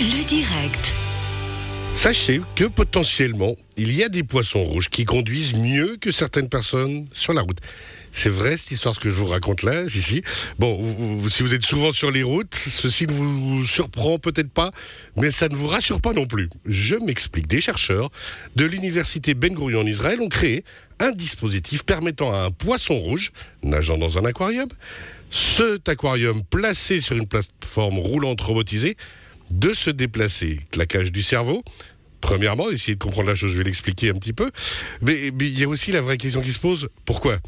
Le 0.00 0.24
direct. 0.24 0.94
Sachez 1.92 2.40
que 2.54 2.64
potentiellement, 2.64 3.56
il 3.76 3.94
y 3.94 4.02
a 4.02 4.08
des 4.08 4.22
poissons 4.22 4.62
rouges 4.64 4.88
qui 4.88 5.04
conduisent 5.04 5.54
mieux 5.54 5.96
que 6.00 6.10
certaines 6.12 6.48
personnes 6.48 7.06
sur 7.12 7.32
la 7.32 7.42
route. 7.42 7.58
C'est 8.12 8.28
vrai 8.30 8.56
cette 8.56 8.70
histoire 8.70 8.94
ce 8.94 9.00
que 9.00 9.10
je 9.10 9.14
vous 9.14 9.26
raconte 9.26 9.62
là, 9.62 9.82
ici. 9.84 10.22
Bon, 10.58 10.80
vous- 10.80 11.20
vous- 11.20 11.30
si 11.30 11.42
vous 11.42 11.52
êtes 11.52 11.64
souvent 11.64 11.92
sur 11.92 12.10
les 12.10 12.22
routes, 12.22 12.54
ceci 12.54 13.06
ne 13.06 13.12
vous 13.12 13.66
surprend 13.66 14.18
peut-être 14.18 14.50
pas, 14.50 14.70
mais 15.16 15.30
ça 15.30 15.48
ne 15.48 15.54
vous 15.54 15.66
rassure 15.66 16.00
pas 16.00 16.12
non 16.12 16.26
plus. 16.26 16.48
Je 16.64 16.94
m'explique. 16.96 17.46
Des 17.48 17.60
chercheurs 17.60 18.10
de 18.56 18.64
l'université 18.64 19.34
Ben 19.34 19.52
Gurion 19.54 19.80
en 19.80 19.86
Israël 19.86 20.20
ont 20.20 20.28
créé 20.28 20.64
un 21.00 21.10
dispositif 21.12 21.82
permettant 21.82 22.32
à 22.32 22.44
un 22.44 22.50
poisson 22.50 22.98
rouge 22.98 23.32
nageant 23.62 23.98
dans 23.98 24.16
un 24.18 24.24
aquarium, 24.24 24.68
cet 25.30 25.88
aquarium 25.88 26.42
placé 26.48 27.00
sur 27.00 27.16
une 27.16 27.26
plateforme 27.26 27.98
roulante 27.98 28.40
robotisée, 28.40 28.96
de 29.50 29.74
se 29.74 29.90
déplacer. 29.90 30.60
Claquage 30.70 31.12
du 31.12 31.22
cerveau. 31.22 31.62
Premièrement, 32.20 32.70
essayez 32.70 32.94
de 32.94 33.02
comprendre 33.02 33.28
la 33.28 33.34
chose, 33.34 33.52
je 33.52 33.58
vais 33.58 33.64
l'expliquer 33.64 34.10
un 34.10 34.14
petit 34.14 34.32
peu. 34.32 34.50
Mais, 35.00 35.30
mais 35.38 35.48
il 35.48 35.58
y 35.58 35.64
a 35.64 35.68
aussi 35.68 35.90
la 35.92 36.02
vraie 36.02 36.18
question 36.18 36.42
qui 36.42 36.52
se 36.52 36.58
pose, 36.58 36.88
pourquoi? 37.04 37.38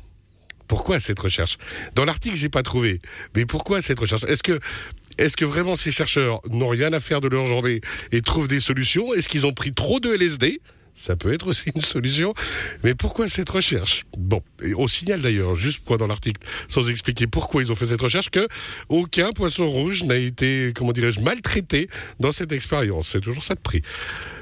Pourquoi 0.67 0.99
cette 1.01 1.19
recherche? 1.19 1.59
Dans 1.95 2.07
l'article, 2.07 2.37
j'ai 2.37 2.49
pas 2.49 2.63
trouvé. 2.63 2.99
Mais 3.37 3.45
pourquoi 3.45 3.83
cette 3.83 3.99
recherche? 3.99 4.25
Est-ce 4.25 4.43
que, 4.43 4.59
est-ce 5.19 5.37
que 5.37 5.45
vraiment 5.45 5.77
ces 5.77 5.93
chercheurs 5.93 6.41
n'ont 6.51 6.69
rien 6.69 6.93
à 6.95 7.01
faire 7.01 7.21
de 7.21 7.29
leur 7.29 7.45
journée 7.45 7.83
et 8.11 8.23
trouvent 8.23 8.49
des 8.49 8.61
solutions? 8.61 9.13
Est-ce 9.13 9.29
qu'ils 9.29 9.45
ont 9.45 9.53
pris 9.53 9.73
trop 9.73 10.01
de 10.01 10.15
LSD 10.15 10.61
ça 10.95 11.17
peut 11.17 11.33
être 11.33 11.49
aussi 11.49 11.71
une 11.75 11.83
solution. 11.83 12.35
Mais 12.85 12.95
pourquoi 12.95 13.29
cette 13.29 13.49
recherche? 13.49 14.05
Bon, 14.17 14.43
on 14.77 14.87
signale 14.87 15.21
d'ailleurs, 15.21 15.55
juste 15.55 15.81
point 15.81 15.97
dans 15.97 16.07
l'article, 16.07 16.41
sans 16.69 16.89
expliquer 16.89 17.27
pourquoi 17.27 17.63
ils 17.63 17.73
ont 17.73 17.75
fait 17.75 17.87
cette 17.87 18.01
recherche, 18.01 18.31
que 18.31 18.47
aucun 18.89 19.33
poisson 19.33 19.69
rouge 19.69 20.05
n'a 20.05 20.17
été, 20.17 20.73
comment 20.75 20.93
dirais-je, 20.93 21.21
maltraité 21.21 21.89
dans 22.21 22.33
cette 22.33 22.53
expérience. 22.53 23.09
C'est 23.09 23.21
toujours 23.21 23.45
ça 23.45 23.55
de 23.55 23.61
prix. 23.61 23.83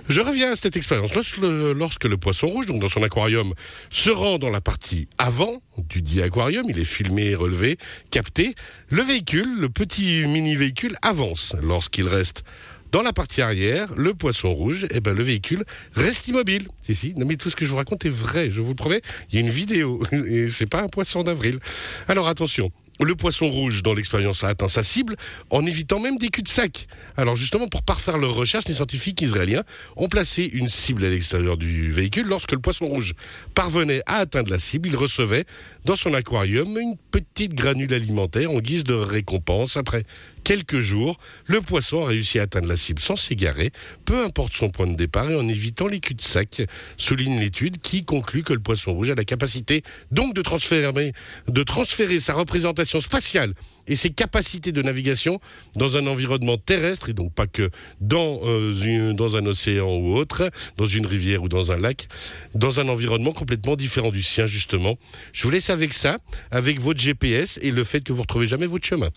Je 0.08 0.20
reviens 0.20 0.52
à 0.52 0.56
cette 0.56 0.76
expérience. 0.76 1.14
Lorsque 1.14 1.36
le, 1.36 1.72
lorsque 1.72 2.04
le 2.04 2.16
poisson 2.16 2.48
rouge, 2.48 2.66
donc 2.66 2.80
dans 2.80 2.88
son 2.88 3.02
aquarium, 3.02 3.54
se 3.90 4.10
rend 4.10 4.38
dans 4.38 4.50
la 4.50 4.60
partie 4.60 5.08
avant 5.18 5.62
du 5.78 6.02
dit 6.02 6.20
aquarium, 6.20 6.66
il 6.68 6.78
est 6.78 6.84
filmé, 6.84 7.34
relevé, 7.34 7.78
capté, 8.10 8.54
le 8.88 9.02
véhicule, 9.02 9.60
le 9.60 9.68
petit 9.68 10.26
mini-véhicule 10.26 10.96
avance. 11.02 11.54
Lorsqu'il 11.62 12.08
reste 12.08 12.44
dans 12.92 13.02
la 13.02 13.12
partie 13.12 13.40
arrière, 13.40 13.94
le 13.96 14.14
poisson 14.14 14.52
rouge, 14.52 14.86
eh 14.90 15.00
ben, 15.00 15.14
le 15.14 15.22
véhicule 15.22 15.64
reste 15.94 16.26
immobile. 16.28 16.66
Si, 16.82 16.94
si. 16.94 17.14
Non, 17.14 17.24
mais 17.26 17.36
tout 17.36 17.50
ce 17.50 17.56
que 17.56 17.64
je 17.64 17.70
vous 17.70 17.76
raconte 17.76 18.04
est 18.04 18.10
vrai, 18.10 18.50
je 18.50 18.60
vous 18.60 18.70
le 18.70 18.74
promets. 18.74 19.00
Il 19.30 19.36
y 19.36 19.38
a 19.38 19.40
une 19.40 19.50
vidéo. 19.50 20.02
Et 20.12 20.48
c'est 20.48 20.66
pas 20.66 20.82
un 20.82 20.88
poisson 20.88 21.22
d'avril. 21.22 21.60
Alors 22.08 22.28
attention. 22.28 22.72
Le 23.02 23.14
poisson 23.14 23.48
rouge, 23.48 23.82
dans 23.82 23.94
l'expérience, 23.94 24.44
a 24.44 24.48
atteint 24.48 24.68
sa 24.68 24.82
cible 24.82 25.16
en 25.48 25.64
évitant 25.64 26.00
même 26.00 26.18
des 26.18 26.28
cul-de-sac. 26.28 26.86
Alors 27.16 27.34
justement, 27.34 27.66
pour 27.66 27.82
parfaire 27.82 28.18
leurs 28.18 28.34
recherches, 28.34 28.66
les 28.68 28.74
scientifiques 28.74 29.22
israéliens 29.22 29.62
ont 29.96 30.08
placé 30.08 30.44
une 30.44 30.68
cible 30.68 31.06
à 31.06 31.08
l'extérieur 31.08 31.56
du 31.56 31.90
véhicule. 31.90 32.26
Lorsque 32.26 32.52
le 32.52 32.58
poisson 32.58 32.86
rouge 32.86 33.14
parvenait 33.54 34.02
à 34.04 34.16
atteindre 34.16 34.50
la 34.50 34.58
cible, 34.58 34.86
il 34.86 34.96
recevait 34.96 35.46
dans 35.86 35.96
son 35.96 36.12
aquarium 36.12 36.76
une 36.76 36.96
petite 37.10 37.54
granule 37.54 37.94
alimentaire 37.94 38.50
en 38.50 38.58
guise 38.58 38.84
de 38.84 38.92
récompense. 38.92 39.78
Après 39.78 40.04
quelques 40.42 40.80
jours, 40.80 41.18
le 41.46 41.60
poisson 41.60 42.04
a 42.04 42.08
réussi 42.08 42.38
à 42.38 42.42
atteindre 42.42 42.68
la 42.68 42.76
cible 42.76 43.00
sans 43.00 43.16
s'égarer, 43.16 43.70
peu 44.04 44.24
importe 44.24 44.52
son 44.54 44.70
point 44.70 44.86
de 44.86 44.94
départ 44.94 45.30
et 45.30 45.36
en 45.36 45.46
évitant 45.48 45.86
les 45.86 46.00
cul-de-sac, 46.00 46.62
souligne 46.96 47.38
l'étude 47.38 47.78
qui 47.78 48.04
conclut 48.04 48.42
que 48.42 48.52
le 48.52 48.60
poisson 48.60 48.92
rouge 48.92 49.10
a 49.10 49.14
la 49.14 49.24
capacité 49.24 49.82
donc 50.10 50.34
de 50.34 50.42
transférer, 50.42 52.20
sa 52.20 52.34
représentation 52.34 53.00
spatiale 53.00 53.54
et 53.86 53.96
ses 53.96 54.10
capacités 54.10 54.72
de 54.72 54.82
navigation 54.82 55.40
dans 55.76 55.96
un 55.96 56.06
environnement 56.06 56.56
terrestre 56.56 57.08
et 57.08 57.12
donc 57.12 57.32
pas 57.32 57.46
que 57.46 57.70
dans, 58.00 58.40
euh, 58.44 59.12
dans 59.12 59.36
un 59.36 59.46
océan 59.46 59.96
ou 59.96 60.14
autre, 60.14 60.50
dans 60.76 60.86
une 60.86 61.06
rivière 61.06 61.42
ou 61.42 61.48
dans 61.48 61.72
un 61.72 61.76
lac, 61.76 62.08
dans 62.54 62.80
un 62.80 62.88
environnement 62.88 63.32
complètement 63.32 63.76
différent 63.76 64.10
du 64.10 64.22
sien 64.22 64.46
justement. 64.46 64.98
Je 65.32 65.42
vous 65.42 65.50
laisse 65.50 65.70
avec 65.70 65.92
ça, 65.92 66.18
avec 66.50 66.80
votre 66.80 67.00
GPS 67.00 67.58
et 67.62 67.70
le 67.70 67.84
fait 67.84 68.00
que 68.00 68.12
vous 68.12 68.22
retrouvez 68.22 68.46
jamais 68.46 68.66
votre 68.66 68.86
chemin. 68.86 69.10